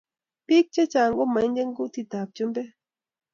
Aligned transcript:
pik 0.45 0.65
che 0.73 0.83
chnag 0.91 1.13
komainge 1.17 1.63
kutit 1.77 2.11
ab 2.19 2.29
chumbek 2.35 2.69